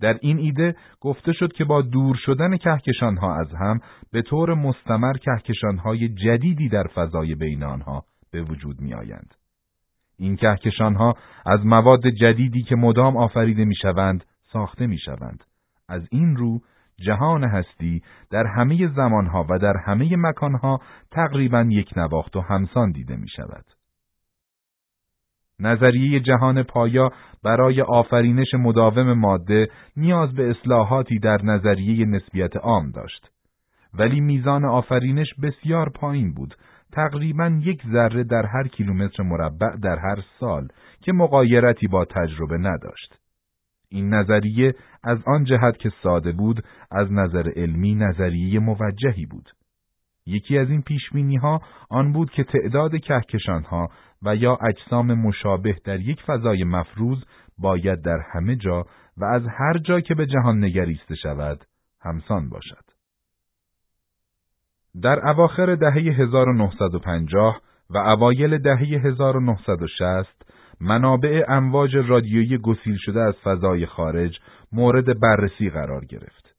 [0.01, 3.79] در این ایده گفته شد که با دور شدن کهکشانها از هم
[4.11, 9.33] به طور مستمر کهکشانهای جدیدی در فضای بین آنها به وجود می آیند.
[10.17, 15.43] این کهکشانها از مواد جدیدی که مدام آفریده می شوند ساخته می شوند.
[15.89, 16.59] از این رو
[16.99, 20.81] جهان هستی در همه زمانها و در همه مکانها
[21.11, 23.65] تقریبا یک نواخت و همسان دیده می شود.
[25.59, 27.11] نظریه جهان پایا
[27.43, 33.29] برای آفرینش مداوم ماده نیاز به اصلاحاتی در نظریه نسبیت عام داشت.
[33.93, 36.55] ولی میزان آفرینش بسیار پایین بود،
[36.91, 40.67] تقریبا یک ذره در هر کیلومتر مربع در هر سال
[41.01, 43.19] که مقایرتی با تجربه نداشت.
[43.91, 49.49] این نظریه از آن جهت که ساده بود از نظر علمی نظریه موجهی بود.
[50.29, 53.89] یکی از این پیشبینی ها آن بود که تعداد کهکشان ها
[54.21, 57.17] و یا اجسام مشابه در یک فضای مفروض
[57.57, 58.85] باید در همه جا
[59.17, 61.65] و از هر جا که به جهان نگریسته شود
[62.01, 62.83] همسان باشد.
[65.01, 70.49] در اواخر دهه 1950 و اوایل دهه 1960
[70.81, 74.39] منابع امواج رادیویی گسیل شده از فضای خارج
[74.71, 76.55] مورد بررسی قرار گرفت.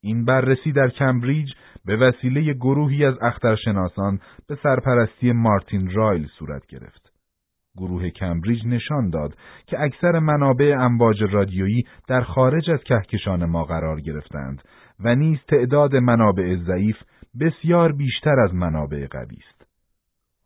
[0.00, 1.48] این بررسی در کمبریج
[1.86, 7.12] به وسیله گروهی از اخترشناسان به سرپرستی مارتین رایل صورت گرفت.
[7.76, 14.00] گروه کمبریج نشان داد که اکثر منابع امواج رادیویی در خارج از کهکشان ما قرار
[14.00, 14.62] گرفتند
[15.04, 16.96] و نیز تعداد منابع ضعیف
[17.40, 19.66] بسیار بیشتر از منابع قوی است.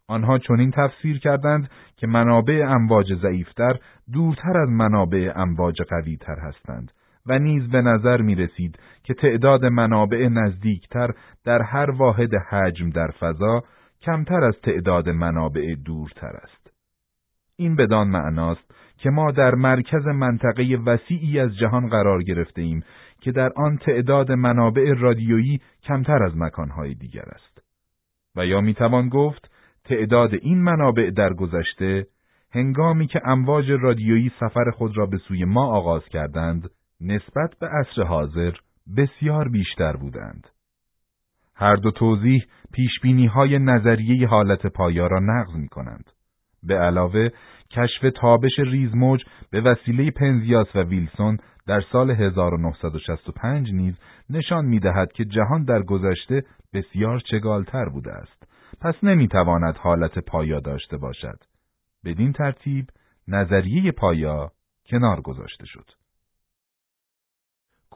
[0.08, 3.78] آنها چنین تفسیر کردند که منابع امواج ضعیفتر
[4.12, 6.92] دورتر از منابع امواج قویتر هستند
[7.26, 11.10] و نیز به نظر می رسید که تعداد منابع نزدیکتر
[11.44, 13.62] در هر واحد حجم در فضا
[14.02, 16.70] کمتر از تعداد منابع دورتر است.
[17.56, 22.84] این بدان معناست که ما در مرکز منطقه وسیعی از جهان قرار گرفته ایم
[23.20, 27.62] که در آن تعداد منابع رادیویی کمتر از مکانهای دیگر است.
[28.36, 29.50] و یا می‌توان گفت
[29.84, 32.06] تعداد این منابع در گذشته
[32.52, 38.02] هنگامی که امواج رادیویی سفر خود را به سوی ما آغاز کردند نسبت به عصر
[38.02, 38.52] حاضر
[38.96, 40.48] بسیار بیشتر بودند.
[41.54, 46.10] هر دو توضیح پیشبینی های نظریه حالت پایا را نقض می کنند.
[46.62, 47.28] به علاوه
[47.70, 53.94] کشف تابش ریزموج به وسیله پنزیاس و ویلسون در سال 1965 نیز
[54.30, 56.42] نشان می دهد که جهان در گذشته
[56.74, 58.46] بسیار چگالتر بوده است.
[58.80, 61.38] پس نمی تواند حالت پایا داشته باشد.
[62.04, 62.86] بدین ترتیب
[63.28, 64.50] نظریه پایا
[64.86, 65.90] کنار گذاشته شد.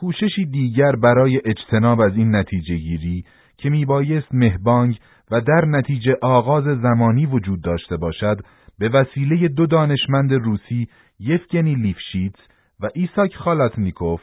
[0.01, 3.25] کوششی دیگر برای اجتناب از این نتیجه گیری
[3.57, 4.99] که میبایست مهبانگ
[5.31, 8.41] و در نتیجه آغاز زمانی وجود داشته باشد
[8.79, 10.89] به وسیله دو دانشمند روسی
[11.21, 12.39] یفگنی لیفشیتس
[12.81, 14.21] و ایساک خالاتنیکوف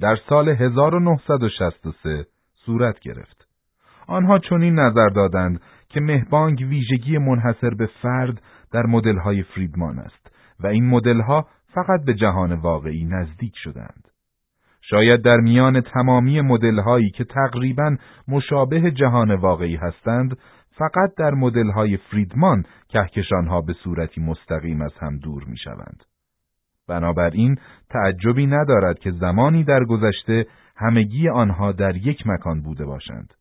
[0.00, 2.26] در سال 1963
[2.66, 3.46] صورت گرفت.
[4.06, 8.42] آنها چنین نظر دادند که مهبانگ ویژگی منحصر به فرد
[8.72, 14.09] در مدل‌های فریدمان است و این مدل‌ها فقط به جهان واقعی نزدیک شدند.
[14.90, 17.96] شاید در میان تمامی مدل‌هایی که تقریبا
[18.28, 20.38] مشابه جهان واقعی هستند
[20.70, 26.04] فقط در مدل‌های فریدمان کهکشانها به صورتی مستقیم از هم دور می‌شوند.
[26.88, 27.56] بنابراین
[27.90, 33.34] تعجبی ندارد که زمانی در گذشته همگی آنها در یک مکان بوده باشند.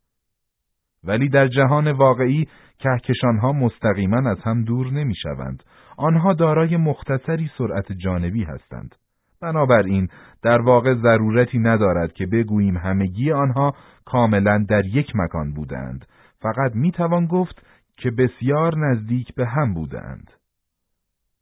[1.04, 2.48] ولی در جهان واقعی
[2.80, 5.64] کهکشانها مستقیما از هم دور نمی‌شوند.
[5.98, 8.96] آنها دارای مختصری سرعت جانبی هستند.
[9.42, 10.10] بنابراین
[10.42, 13.76] در واقع ضرورتی ندارد که بگوییم همگی آنها
[14.06, 16.06] کاملا در یک مکان بودند
[16.42, 17.66] فقط می‌توان گفت
[17.98, 20.32] که بسیار نزدیک به هم بودند.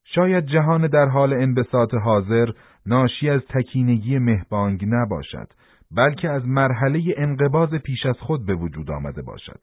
[0.05, 2.49] شاید جهان در حال انبساط حاضر
[2.86, 5.47] ناشی از تکینگی مهبانگ نباشد
[5.91, 9.60] بلکه از مرحله انقباز پیش از خود به وجود آمده باشد.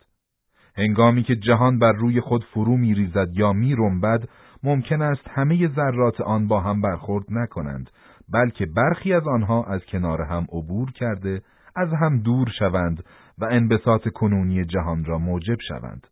[0.77, 4.29] هنگامی که جهان بر روی خود فرو میریزد یا میرنبد
[4.63, 7.91] ممکن است همه ذرات آن با هم برخورد نکنند
[8.33, 11.43] بلکه برخی از آنها از کنار هم عبور کرده
[11.77, 13.05] از هم دور شوند
[13.39, 16.07] و انبساط کنونی جهان را موجب شوند.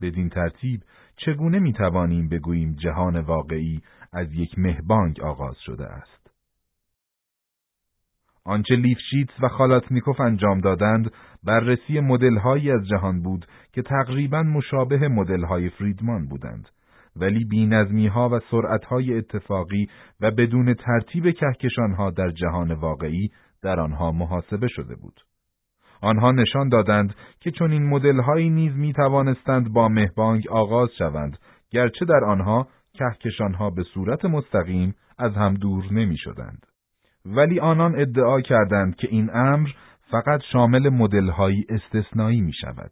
[0.00, 0.82] بدین ترتیب
[1.16, 6.30] چگونه می توانیم بگوییم جهان واقعی از یک مهبانگ آغاز شده است؟
[8.44, 11.12] آنچه لیفشیتس و خالاتنیکوف انجام دادند
[11.44, 16.68] بررسی مدل‌هایی از جهان بود که تقریبا مشابه مدل‌های فریدمان بودند
[17.20, 19.88] ولی بینظمیها و سرعتهای اتفاقی
[20.20, 23.30] و بدون ترتیب کهکشانها در جهان واقعی
[23.62, 25.20] در آنها محاسبه شده بود.
[26.02, 31.38] آنها نشان دادند که چون این مدل‌هایی نیز می توانستند با مهبانگ آغاز شوند
[31.70, 36.66] گرچه در آنها کهکشانها به صورت مستقیم از هم دور نمی شدند.
[37.26, 39.68] ولی آنان ادعا کردند که این امر
[40.10, 42.90] فقط شامل مدل‌هایی استثنایی می شود.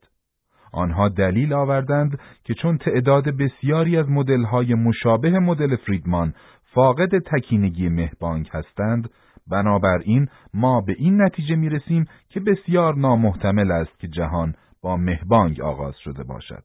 [0.77, 6.35] آنها دلیل آوردند که چون تعداد بسیاری از مدل‌های مشابه مدل فریدمان
[6.75, 9.11] فاقد تکینگی مهبانگ هستند،
[9.51, 15.61] بنابراین ما به این نتیجه می رسیم که بسیار نامحتمل است که جهان با مهبانگ
[15.61, 16.62] آغاز شده باشد.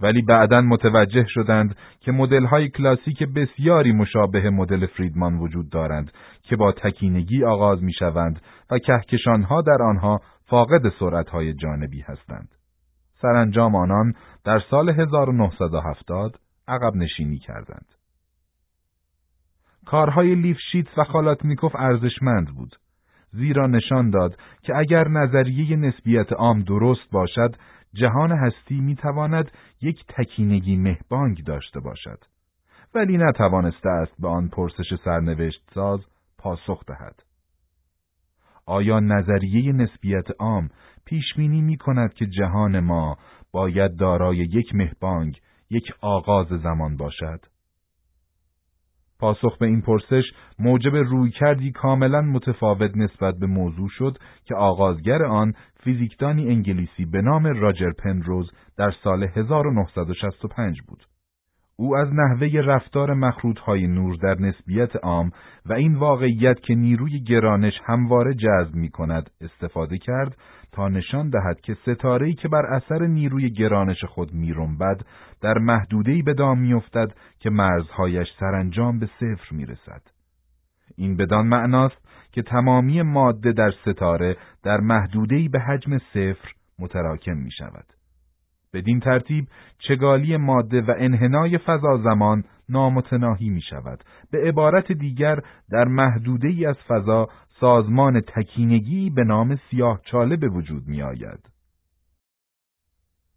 [0.00, 6.72] ولی بعدا متوجه شدند که مدل‌های کلاسیک بسیاری مشابه مدل فریدمان وجود دارند که با
[6.72, 12.59] تکینگی آغاز می شوند و کهکشانها در آنها فاقد سرعتهای جانبی هستند.
[13.22, 17.86] سرانجام آنان در سال 1970 عقب نشینی کردند.
[19.86, 22.76] کارهای لیفشیت و خالاتنیکوف ارزشمند بود.
[23.32, 27.56] زیرا نشان داد که اگر نظریه نسبیت عام درست باشد،
[27.94, 29.50] جهان هستی می‌تواند
[29.82, 32.18] یک تکینگی مهبانگ داشته باشد.
[32.94, 36.00] ولی نتوانسته است به آن پرسش سرنوشت ساز
[36.38, 37.22] پاسخ دهد.
[38.66, 40.70] آیا نظریه نسبیت عام
[41.04, 43.18] پیش بینی می کند که جهان ما
[43.52, 45.40] باید دارای یک مهبانگ،
[45.70, 47.40] یک آغاز زمان باشد؟
[49.20, 50.24] پاسخ به این پرسش
[50.58, 57.22] موجب روی کردی کاملا متفاوت نسبت به موضوع شد که آغازگر آن فیزیکدانی انگلیسی به
[57.22, 61.04] نام راجر پنروز در سال 1965 بود.
[61.80, 65.30] او از نحوه رفتار مخروطهای نور در نسبیت عام
[65.66, 70.36] و این واقعیت که نیروی گرانش همواره جذب می کند استفاده کرد
[70.72, 75.00] تا نشان دهد که ستاره‌ای که بر اثر نیروی گرانش خود میرنبد
[75.42, 80.02] در محدوده‌ای به دام میافتد که مرزهایش سرانجام به صفر می‌رسد.
[80.96, 87.50] این بدان معناست که تمامی ماده در ستاره در محدوده‌ای به حجم صفر متراکم می
[87.50, 87.99] شود.
[88.74, 89.48] بدین ترتیب
[89.78, 94.04] چگالی ماده و انحنای فضا زمان نامتناهی می شود.
[94.30, 95.40] به عبارت دیگر
[95.70, 97.28] در محدوده ای از فضا
[97.60, 101.50] سازمان تکینگی به نام سیاه چاله به وجود می آید.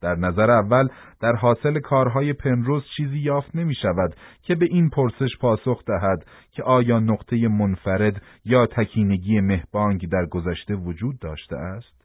[0.01, 0.87] در نظر اول
[1.21, 6.63] در حاصل کارهای پنروز چیزی یافت نمی شود که به این پرسش پاسخ دهد که
[6.63, 12.02] آیا نقطه منفرد یا تکینگی مهبانگ در گذشته وجود داشته است؟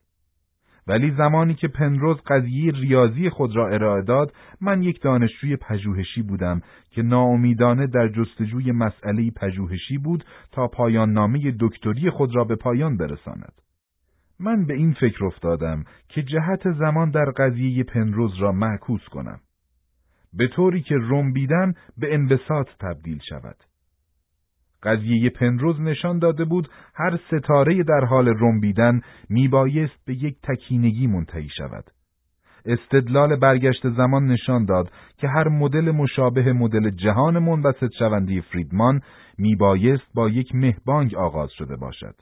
[0.89, 6.63] ولی زمانی که پنروز قضیه ریاضی خود را ارائه داد من یک دانشجوی پژوهشی بودم
[6.91, 12.97] که ناامیدانه در جستجوی مسئله پژوهشی بود تا پایان نامه دکتری خود را به پایان
[12.97, 13.53] برساند.
[14.41, 19.41] من به این فکر افتادم که جهت زمان در قضیه پنروز را معکوس کنم.
[20.33, 23.57] به طوری که رنبیدن به انبساط تبدیل شود.
[24.83, 31.49] قضیه پنروز نشان داده بود هر ستاره در حال رنبیدن میبایست به یک تکینگی منتهی
[31.57, 31.85] شود.
[32.65, 39.01] استدلال برگشت زمان نشان داد که هر مدل مشابه مدل جهان منبسط شونده فریدمان
[39.39, 42.15] میبایست با یک مهبانگ آغاز شده باشد.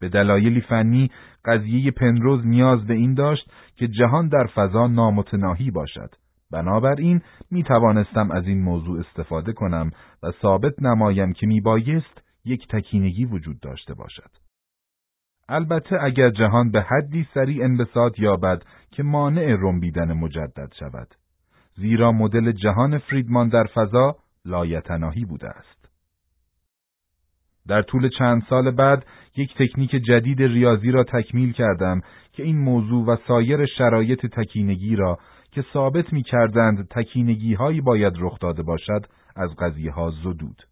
[0.00, 1.10] به دلایلی فنی
[1.44, 6.10] قضیه پنروز نیاز به این داشت که جهان در فضا نامتناهی باشد
[6.52, 9.90] بنابراین می توانستم از این موضوع استفاده کنم
[10.22, 14.30] و ثابت نمایم که می بایست یک تکینگی وجود داشته باشد.
[15.48, 21.14] البته اگر جهان به حدی سریع انبساط یابد که مانع رنبیدن مجدد شود.
[21.74, 25.88] زیرا مدل جهان فریدمان در فضا لایتناهی بوده است.
[27.68, 32.00] در طول چند سال بعد یک تکنیک جدید ریاضی را تکمیل کردم
[32.32, 35.18] که این موضوع و سایر شرایط تکینگی را
[35.52, 40.62] که ثابت می کردند تکینگی هایی باید رخ داده باشد از قضیه ها زدود.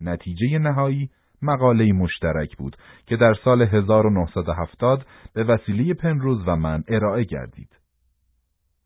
[0.00, 1.10] نتیجه نهایی
[1.42, 2.76] مقاله مشترک بود
[3.06, 7.78] که در سال 1970 به وسیله پنروز و من ارائه گردید.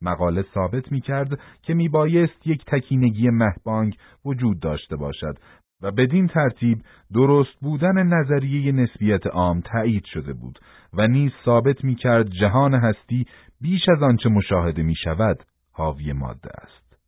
[0.02, 5.38] مقاله ثابت می کرد که می بایست یک تکینگی مهبانگ وجود داشته باشد
[5.82, 6.78] و بدین ترتیب
[7.14, 10.59] درست بودن نظریه نسبیت عام تایید شده بود
[10.94, 13.26] و نیز ثابت می کرد جهان هستی
[13.61, 15.42] بیش از آنچه مشاهده می شود
[15.72, 16.98] حاوی ماده است.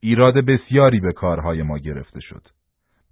[0.00, 2.42] ایراد بسیاری به کارهای ما گرفته شد.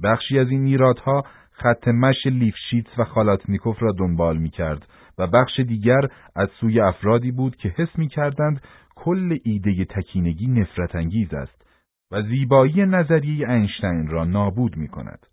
[0.02, 4.88] بخشی از این ایرادها خط مش لیفشیتس و خالاتنیکوف را دنبال می کرد
[5.18, 6.00] و بخش دیگر
[6.36, 8.60] از سوی افرادی بود که حس می کردند
[8.94, 11.64] کل ایده تکینگی نفرت انگیز است
[12.10, 15.26] و زیبایی نظریه اینشتین را نابود می کند.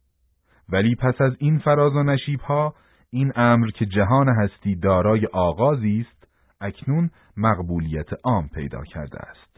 [0.69, 2.75] ولی پس از این فراز و نشیب ها
[3.13, 6.27] این امر که جهان هستی دارای آغازی است
[6.61, 9.50] اکنون مقبولیت عام پیدا کرده است.